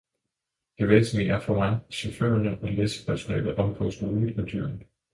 [0.79, 4.79] Det væsentlige er for mig, at chaufførerne og læssepersonalet omgås roligt med dyrene.